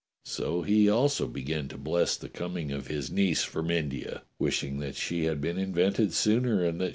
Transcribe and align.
So 0.25 0.63
he 0.63 0.89
also 0.89 1.27
began 1.27 1.67
to 1.67 1.77
bless 1.77 2.17
the 2.17 2.27
coming 2.27 2.71
of 2.71 2.87
his 2.87 3.11
niece 3.11 3.43
from 3.43 3.69
India, 3.69 4.23
wishing 4.39 4.79
that 4.79 4.95
she 4.95 5.25
had 5.25 5.39
been 5.39 5.59
invented 5.59 6.11
sooner 6.11 6.65
and 6.65 6.81
that 6.81 6.89